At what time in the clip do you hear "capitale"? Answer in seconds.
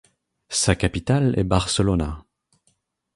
0.75-1.37